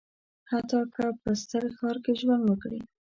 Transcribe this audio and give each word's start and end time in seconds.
حتی 0.51 0.79
که 0.95 1.05
په 1.21 1.31
ستر 1.41 1.63
ښار 1.77 1.97
کې 2.03 2.13
ژوند 2.21 2.43
وکړي. 2.47 2.79